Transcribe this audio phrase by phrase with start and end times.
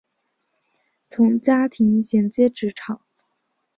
[1.09, 3.05] 从家庭衔接职场